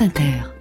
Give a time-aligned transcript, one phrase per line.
[0.00, 0.59] France Inter.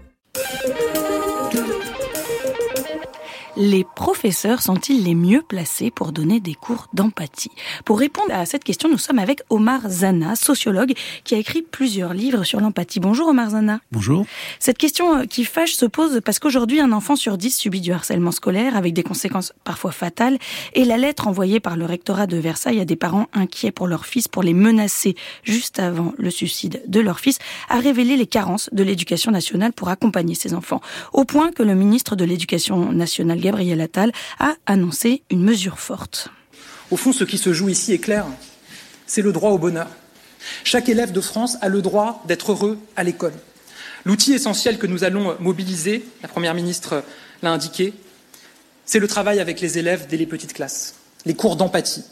[3.59, 7.51] Les professeurs sont-ils les mieux placés pour donner des cours d'empathie?
[7.83, 10.93] Pour répondre à cette question, nous sommes avec Omar Zana, sociologue,
[11.25, 13.01] qui a écrit plusieurs livres sur l'empathie.
[13.01, 13.81] Bonjour Omar Zana.
[13.91, 14.25] Bonjour.
[14.59, 17.91] Cette question euh, qui fâche se pose parce qu'aujourd'hui, un enfant sur dix subit du
[17.91, 20.39] harcèlement scolaire avec des conséquences parfois fatales.
[20.73, 24.05] Et la lettre envoyée par le rectorat de Versailles à des parents inquiets pour leur
[24.05, 28.69] fils, pour les menacer juste avant le suicide de leur fils, a révélé les carences
[28.71, 30.79] de l'éducation nationale pour accompagner ces enfants.
[31.11, 36.29] Au point que le ministre de l'Éducation nationale, Gabriel Attal, a annoncé une mesure forte.
[36.91, 38.27] Au fond, ce qui se joue ici est clair,
[39.07, 39.87] c'est le droit au bonheur.
[40.63, 43.33] Chaque élève de France a le droit d'être heureux à l'école.
[44.05, 47.03] L'outil essentiel que nous allons mobiliser, la Première ministre
[47.41, 47.91] l'a indiqué,
[48.85, 50.93] c'est le travail avec les élèves dès les petites classes,
[51.25, 52.03] les cours d'empathie.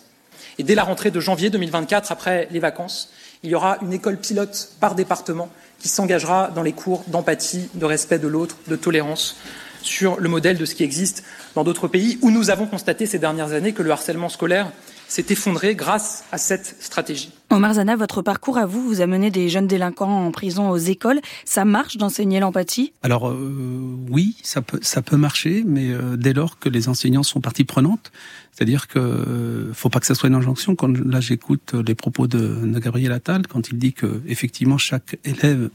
[0.58, 3.12] Et dès la rentrée de janvier 2024, après les vacances,
[3.44, 5.50] il y aura une école pilote par département
[5.80, 9.38] qui s'engagera dans les cours d'empathie, de respect de l'autre, de tolérance,
[9.88, 11.24] sur le modèle de ce qui existe
[11.56, 14.72] dans d'autres pays où nous avons constaté ces dernières années que le harcèlement scolaire
[15.08, 17.32] s'est effondré grâce à cette stratégie.
[17.50, 20.78] Omar Zana, votre parcours à vous, vous a mené des jeunes délinquants en prison aux
[20.78, 21.22] écoles.
[21.46, 22.92] Ça marche d'enseigner l'empathie?
[23.04, 27.24] Alors euh, oui, ça peut, ça peut marcher, mais euh, dès lors que les enseignants
[27.24, 28.12] sont partie prenante,
[28.52, 30.76] c'est-à-dire que euh, faut pas que ça soit une injonction.
[30.76, 35.18] Quand là j'écoute les propos de, de, Gabriel Attal, quand il dit que effectivement chaque
[35.24, 35.70] élève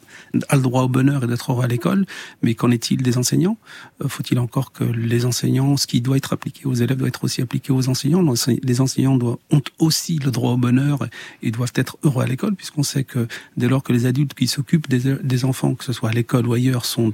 [0.49, 2.05] a le droit au bonheur et d'être heureux à l'école,
[2.43, 3.57] mais qu'en est-il des enseignants?
[4.07, 7.41] Faut-il encore que les enseignants, ce qui doit être appliqué aux élèves doit être aussi
[7.41, 8.23] appliqué aux enseignants?
[8.63, 11.07] Les enseignants doivent, ont aussi le droit au bonheur
[11.43, 14.47] et doivent être heureux à l'école, puisqu'on sait que dès lors que les adultes qui
[14.47, 17.13] s'occupent des, enfants, que ce soit à l'école ou ailleurs, sont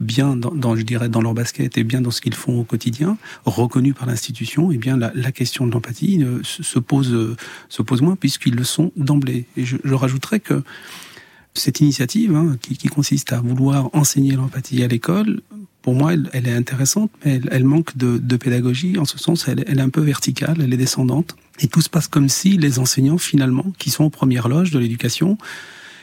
[0.00, 3.16] bien dans, je dirais, dans leur basket et bien dans ce qu'ils font au quotidien,
[3.44, 7.36] reconnus par l'institution, et eh bien la, question de l'empathie euh, se pose euh,
[7.68, 9.44] se pose moins puisqu'ils le sont d'emblée.
[9.56, 10.62] Et je, je que
[11.58, 15.40] cette initiative, hein, qui, qui, consiste à vouloir enseigner l'empathie à l'école,
[15.82, 18.98] pour moi, elle, elle, est intéressante, mais elle, elle manque de, de, pédagogie.
[18.98, 21.36] En ce sens, elle, elle, est un peu verticale, elle est descendante.
[21.60, 24.80] Et tout se passe comme si les enseignants, finalement, qui sont aux premières loges de
[24.80, 25.38] l'éducation,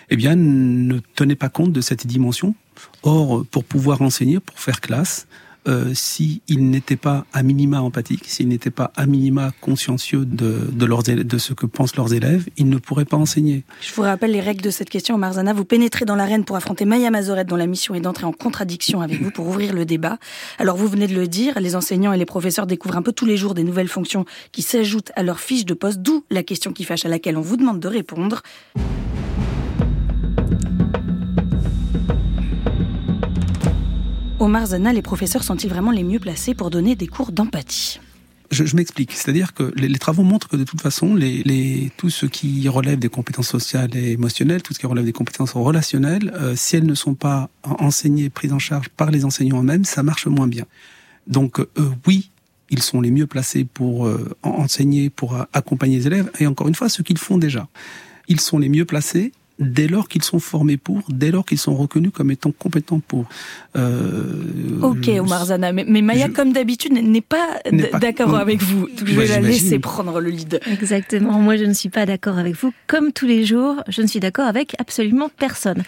[0.10, 2.56] eh bien, ne tenaient pas compte de cette dimension.
[3.04, 5.28] Or, pour pouvoir enseigner, pour faire classe,
[5.68, 10.86] euh, s'ils n'étaient pas à minima empathiques, s'ils n'étaient pas à minima consciencieux de, de,
[10.86, 13.64] leurs, de ce que pensent leurs élèves, ils ne pourraient pas enseigner.
[13.82, 15.54] Je vous rappelle les règles de cette question, Marzana.
[15.54, 19.02] Vous pénétrez dans l'arène pour affronter Maya Mazoret, dont la mission est d'entrer en contradiction
[19.02, 20.18] avec vous pour ouvrir le débat.
[20.60, 23.26] Alors vous venez de le dire, les enseignants et les professeurs découvrent un peu tous
[23.26, 26.74] les jours des nouvelles fonctions qui s'ajoutent à leur fiche de poste, d'où la question
[26.74, 28.42] qui fâche à laquelle on vous demande de répondre.
[34.44, 38.02] Omar Zana, les professeurs sont-ils vraiment les mieux placés pour donner des cours d'empathie?
[38.52, 39.14] Je, m'explique.
[39.14, 43.00] C'est-à-dire que les, travaux montrent que de toute façon, les, les, tout ce qui relève
[43.00, 46.86] des compétences sociales et émotionnelles, tout ce qui relève des compétences relationnelles, euh, si elles
[46.86, 50.66] ne sont pas enseignées, prises en charge par les enseignants eux-mêmes, ça marche moins bien.
[51.26, 51.66] Donc euh,
[52.06, 52.30] oui,
[52.70, 56.76] ils sont les mieux placés pour euh, enseigner, pour accompagner les élèves, et encore une
[56.76, 57.70] fois, ce qu'ils font déjà.
[58.28, 61.76] Ils sont les mieux placés dès lors qu'ils sont formés pour, dès lors qu'ils sont
[61.76, 63.26] reconnus comme étant compétents pour.
[63.76, 67.62] Euh, ok, Omar Zana, mais, mais Maya, je, comme d'habitude, n'est pas
[68.00, 68.88] d'accord avec vous.
[68.88, 70.60] Donc je vais la laisser prendre le lead.
[70.72, 71.40] Exactement.
[71.40, 72.74] Moi, je ne suis pas d'accord avec vous.
[72.88, 75.84] Comme tous les jours, je ne suis d'accord avec absolument personne.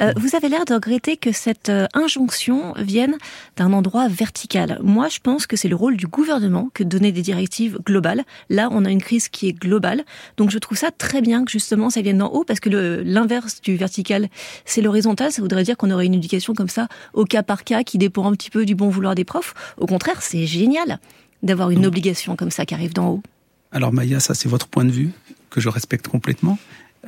[0.00, 3.16] Euh, vous avez l'air de regretter que cette euh, injonction vienne
[3.56, 4.78] d'un endroit vertical.
[4.82, 8.24] Moi, je pense que c'est le rôle du gouvernement que de donner des directives globales.
[8.48, 10.04] Là, on a une crise qui est globale.
[10.36, 13.02] Donc, je trouve ça très bien que justement ça vienne d'en haut parce que le
[13.18, 14.28] l'inverse du vertical,
[14.64, 15.32] c'est l'horizontal.
[15.32, 18.26] Ça voudrait dire qu'on aurait une éducation comme ça, au cas par cas, qui dépend
[18.30, 19.54] un petit peu du bon vouloir des profs.
[19.76, 20.98] Au contraire, c'est génial
[21.42, 23.22] d'avoir une obligation comme ça qui arrive d'en haut.
[23.70, 25.10] Alors Maya, ça c'est votre point de vue
[25.50, 26.58] que je respecte complètement.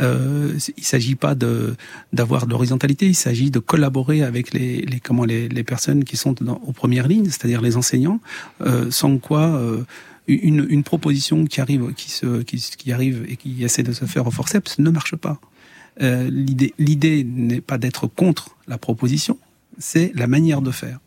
[0.00, 1.74] Euh, il s'agit pas de
[2.12, 6.16] d'avoir de l'horizontalité, il s'agit de collaborer avec les, les comment les, les personnes qui
[6.16, 8.20] sont dans, aux premières lignes, c'est-à-dire les enseignants,
[8.60, 9.82] euh, sans quoi euh,
[10.28, 14.04] une, une proposition qui arrive qui se qui, qui arrive et qui essaie de se
[14.04, 15.40] faire au forceps ne marche pas.
[16.00, 19.38] Euh, l'idée n'est pas d'être contre la proposition,
[19.78, 20.98] c'est la manière de faire.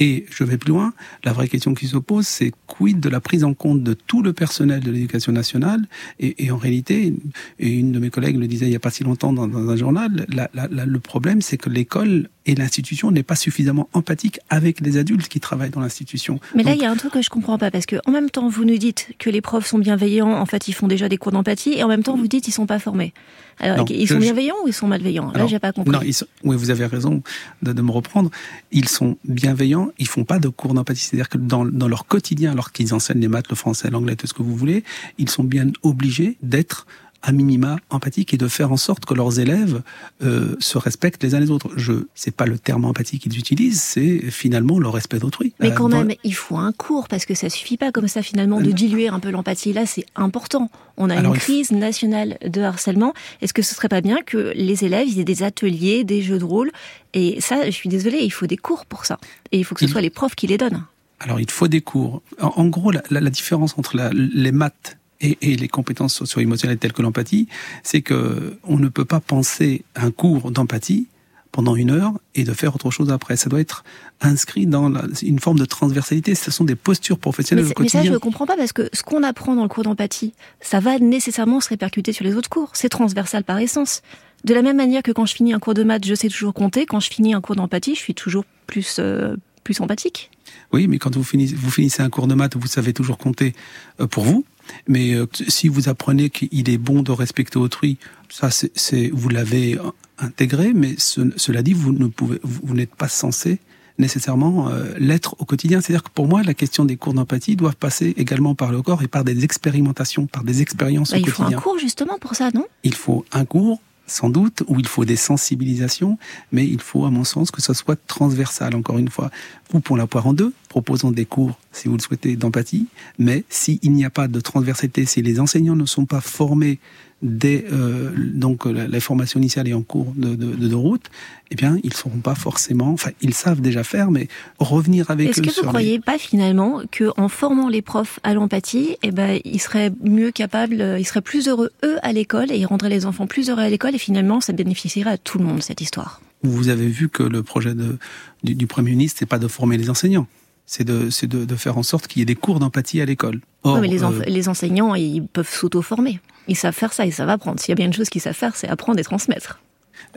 [0.00, 0.94] Et je vais plus loin,
[1.24, 4.22] la vraie question qui se pose, c'est quid de la prise en compte de tout
[4.22, 5.86] le personnel de l'éducation nationale?
[6.18, 7.12] Et, et, en réalité,
[7.58, 9.68] et une de mes collègues le disait il n'y a pas si longtemps dans, dans
[9.68, 13.88] un journal, la, la, la, le problème c'est que l'école et l'institution n'est pas suffisamment
[13.92, 16.40] empathique avec les adultes qui travaillent dans l'institution.
[16.54, 18.10] Mais là, Donc, il y a un truc que je comprends pas parce que en
[18.10, 21.08] même temps, vous nous dites que les profs sont bienveillants, en fait, ils font déjà
[21.08, 23.12] des cours d'empathie, et en même temps, vous dites ils sont pas formés.
[23.58, 25.32] Alors, non, ils sont je, bienveillants ou ils sont malveillants?
[25.32, 25.92] Là, j'ai pas compris.
[25.92, 27.22] Non, ils sont, oui, vous avez raison
[27.60, 28.30] de, de, me reprendre.
[28.72, 29.89] Ils sont bienveillants.
[29.98, 31.04] Ils font pas de cours d'empathie.
[31.04, 34.26] C'est-à-dire que dans, dans, leur quotidien, alors qu'ils enseignent les maths, le français, l'anglais, tout
[34.26, 34.84] ce que vous voulez,
[35.18, 36.86] ils sont bien obligés d'être
[37.22, 39.82] à minima empathiques et de faire en sorte que leurs élèves
[40.22, 41.70] euh, se respectent les uns les autres.
[41.76, 45.52] Je, c'est pas le terme empathie qu'ils utilisent, c'est finalement le respect d'autrui.
[45.60, 48.60] Mais quand même, il faut un cours parce que ça suffit pas comme ça finalement
[48.60, 49.72] de diluer un peu l'empathie.
[49.72, 50.70] Là, c'est important.
[50.96, 53.14] On a une crise nationale de harcèlement.
[53.40, 56.44] Est-ce que ce serait pas bien que les élèves aient des ateliers, des jeux de
[56.44, 56.70] rôle?
[57.14, 59.18] Et ça, je suis désolée, il faut des cours pour ça.
[59.52, 60.84] Et il faut que ce soit les profs qui les donnent.
[61.20, 62.22] Alors, il faut des cours.
[62.40, 66.92] En, gros, la, la, différence entre la, les maths et, et, les compétences socio-émotionnelles telles
[66.92, 67.48] que l'empathie,
[67.82, 71.08] c'est que on ne peut pas penser un cours d'empathie
[71.52, 73.36] pendant une heure et de faire autre chose après.
[73.36, 73.84] Ça doit être
[74.20, 76.34] inscrit dans la, une forme de transversalité.
[76.34, 78.00] Ce sont des postures professionnelles mais au quotidien.
[78.00, 80.32] Mais ça, je ne comprends pas parce que ce qu'on apprend dans le cours d'empathie,
[80.60, 82.70] ça va nécessairement se répercuter sur les autres cours.
[82.74, 84.02] C'est transversal par essence.
[84.44, 86.54] De la même manière que quand je finis un cours de maths, je sais toujours
[86.54, 86.86] compter.
[86.86, 90.30] Quand je finis un cours d'empathie, je suis toujours plus euh, plus empathique.
[90.72, 93.54] Oui, mais quand vous finissez, vous finissez un cours de maths, vous savez toujours compter
[94.00, 94.44] euh, pour vous.
[94.88, 99.78] Mais euh, si vous apprenez qu'il est bon de respecter autrui, ça, c'est vous l'avez
[100.18, 100.72] intégré.
[100.74, 103.58] Mais ce, cela dit, vous ne pouvez, vous, n'êtes pas censé
[103.98, 105.80] nécessairement euh, l'être au quotidien.
[105.80, 109.02] C'est-à-dire que pour moi, la question des cours d'empathie doivent passer également par le corps
[109.02, 111.46] et par des expérimentations, par des expériences bah, au quotidien.
[111.48, 112.66] Il faut un cours justement pour ça, non?
[112.82, 113.80] Il faut un cours
[114.10, 116.18] sans doute, où il faut des sensibilisations,
[116.52, 119.30] mais il faut, à mon sens, que ce soit transversal, encore une fois.
[119.70, 122.86] Vous, pour la poire en deux, proposons des cours, si vous le souhaitez, d'empathie,
[123.18, 126.78] mais s'il n'y a pas de transversalité, si les enseignants ne sont pas formés
[127.22, 131.10] dès euh, donc la, formation initiale est en cours de, de, de, route,
[131.50, 134.28] eh bien ils ne seront pas forcément, enfin ils savent déjà faire, mais
[134.58, 138.32] revenir avec Est-ce que vous ne croyez pas finalement que en formant les profs à
[138.32, 142.58] l'empathie, eh ben ils seraient mieux capables, ils seraient plus heureux eux à l'école et
[142.58, 145.44] ils rendraient les enfants plus heureux à l'école et finalement ça bénéficierait à tout le
[145.44, 146.22] monde cette histoire?
[146.42, 147.98] Vous avez vu que le projet de,
[148.44, 150.26] du, du Premier ministre, c'est pas de former les enseignants
[150.70, 153.40] c'est de, de, de, faire en sorte qu'il y ait des cours d'empathie à l'école.
[153.64, 156.20] Oui, mais les, euh, les, enseignants, ils peuvent s'auto-former.
[156.46, 157.58] Ils savent faire ça, ils savent apprendre.
[157.58, 159.60] S'il y a bien une chose qu'ils savent faire, c'est apprendre et transmettre.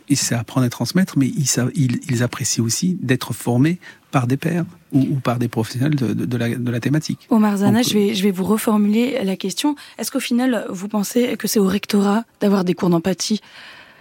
[0.09, 3.79] Ils savent apprendre et transmettre, mais ils, savent, ils, ils apprécient aussi d'être formés
[4.11, 7.25] par des pairs ou, ou par des professionnels de, de, de, la, de la thématique.
[7.31, 9.75] Omar Zana, Donc, je, vais, je vais vous reformuler la question.
[9.97, 13.41] Est-ce qu'au final, vous pensez que c'est au rectorat d'avoir des cours d'empathie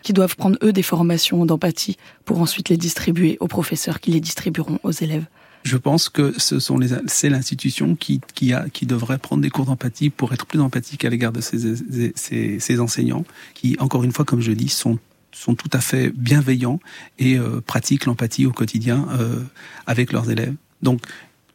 [0.03, 1.97] qui doivent prendre, eux, des formations d'empathie
[2.27, 5.25] pour ensuite les distribuer aux professeurs qui les distribueront aux élèves?
[5.63, 9.51] Je pense que ce sont les, c'est l'institution qui, qui, a, qui devrait prendre des
[9.51, 11.77] cours d'empathie pour être plus empathique à l'égard de ses,
[12.17, 13.25] ses, ses, enseignants,
[13.55, 14.99] qui, encore une fois, comme je dis, sont
[15.35, 16.79] sont tout à fait bienveillants
[17.19, 19.43] et euh, pratiquent l'empathie au quotidien euh,
[19.87, 20.55] avec leurs élèves.
[20.83, 21.01] Donc,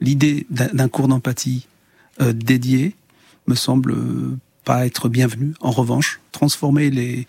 [0.02, 1.68] l'idée d'un cours d'empathie
[2.20, 2.96] euh, dédié
[3.46, 3.96] me semble
[4.66, 5.54] pas être bienvenue.
[5.62, 7.28] En revanche, transformer les,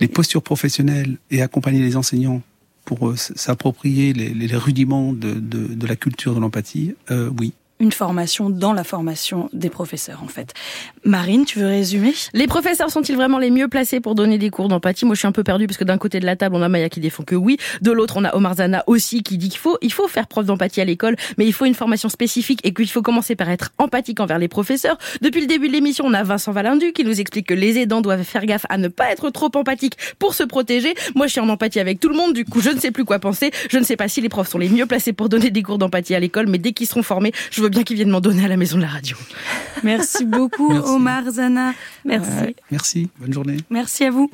[0.00, 2.42] les postures professionnelles et accompagner les enseignants
[2.88, 8.72] pour euh, s'approprier les, rudiments de, la culture de l'empathie, euh, oui une formation dans
[8.72, 10.52] la formation des professeurs, en fait.
[11.04, 12.12] Marine, tu veux résumer?
[12.32, 15.04] Les professeurs sont-ils vraiment les mieux placés pour donner des cours d'empathie?
[15.04, 16.68] Moi, je suis un peu perdue parce que d'un côté de la table, on a
[16.68, 19.58] Maya qui défend que oui, de l'autre, on a Omar Zana aussi qui dit qu'il
[19.58, 22.74] faut, il faut faire preuve d'empathie à l'école, mais il faut une formation spécifique et
[22.74, 24.98] qu'il faut commencer par être empathique envers les professeurs.
[25.22, 28.00] Depuis le début de l'émission, on a Vincent Valindu qui nous explique que les aidants
[28.00, 30.94] doivent faire gaffe à ne pas être trop empathiques pour se protéger.
[31.14, 33.04] Moi, je suis en empathie avec tout le monde, du coup, je ne sais plus
[33.04, 33.50] quoi penser.
[33.70, 35.78] Je ne sais pas si les profs sont les mieux placés pour donner des cours
[35.78, 38.44] d'empathie à l'école, mais dès qu'ils seront formés, je veux bien qu'ils viennent m'en donner
[38.44, 39.16] à la maison de la radio.
[39.82, 40.88] Merci beaucoup, Merci.
[40.90, 41.74] Omar Zana.
[42.04, 42.30] Merci.
[42.30, 43.10] Ouais, merci.
[43.20, 43.58] Bonne journée.
[43.70, 44.30] Merci à vous.